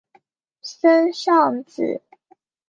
[0.63, 2.01] 森尚子。